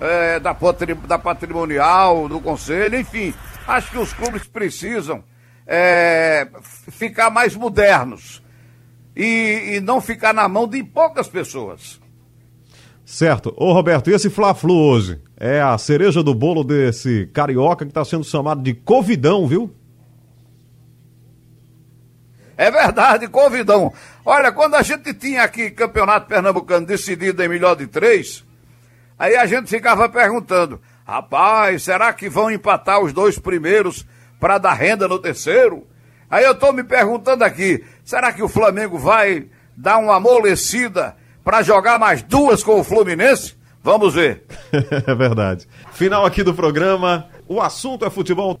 eh, 0.00 0.40
da, 0.40 0.56
da 1.06 1.18
patrimonial, 1.18 2.28
do 2.28 2.40
conselho, 2.40 2.98
enfim, 2.98 3.34
Acho 3.70 3.92
que 3.92 3.98
os 3.98 4.12
clubes 4.12 4.48
precisam 4.48 5.22
é, 5.64 6.48
ficar 6.90 7.30
mais 7.30 7.54
modernos 7.54 8.42
e, 9.14 9.74
e, 9.76 9.80
não 9.80 10.00
ficar 10.00 10.32
na 10.32 10.48
mão 10.48 10.66
de 10.66 10.82
poucas 10.82 11.28
pessoas. 11.28 12.00
Certo. 13.04 13.54
Ô 13.56 13.72
Roberto, 13.72 14.10
e 14.10 14.14
esse 14.14 14.28
Fla-Flu 14.28 14.74
hoje? 14.74 15.20
É 15.36 15.60
a 15.60 15.78
cereja 15.78 16.20
do 16.22 16.34
bolo 16.34 16.64
desse 16.64 17.26
carioca 17.32 17.84
que 17.84 17.90
está 17.90 18.04
sendo 18.04 18.24
chamado 18.24 18.60
de 18.60 18.74
Covidão, 18.74 19.46
viu? 19.46 19.72
É 22.60 22.70
verdade, 22.70 23.26
Covidão. 23.26 23.90
Olha, 24.22 24.52
quando 24.52 24.74
a 24.74 24.82
gente 24.82 25.14
tinha 25.14 25.44
aqui 25.44 25.70
campeonato 25.70 26.26
pernambucano 26.26 26.84
decidido 26.84 27.42
em 27.42 27.48
melhor 27.48 27.74
de 27.74 27.86
três, 27.86 28.44
aí 29.18 29.34
a 29.34 29.46
gente 29.46 29.70
ficava 29.70 30.10
perguntando: 30.10 30.78
Rapaz, 31.06 31.84
será 31.84 32.12
que 32.12 32.28
vão 32.28 32.50
empatar 32.50 33.00
os 33.00 33.14
dois 33.14 33.38
primeiros 33.38 34.06
para 34.38 34.58
dar 34.58 34.74
renda 34.74 35.08
no 35.08 35.18
terceiro? 35.18 35.86
Aí 36.30 36.44
eu 36.44 36.52
estou 36.52 36.70
me 36.70 36.84
perguntando 36.84 37.44
aqui, 37.44 37.82
será 38.04 38.30
que 38.30 38.42
o 38.42 38.48
Flamengo 38.48 38.98
vai 38.98 39.46
dar 39.74 39.96
uma 39.96 40.16
amolecida 40.16 41.16
para 41.42 41.62
jogar 41.62 41.98
mais 41.98 42.22
duas 42.22 42.62
com 42.62 42.78
o 42.78 42.84
Fluminense? 42.84 43.56
Vamos 43.82 44.12
ver. 44.12 44.44
é 44.70 45.14
verdade. 45.14 45.66
Final 45.92 46.26
aqui 46.26 46.42
do 46.42 46.52
programa. 46.52 47.26
O 47.48 47.58
assunto 47.58 48.04
é 48.04 48.10
futebol. 48.10 48.60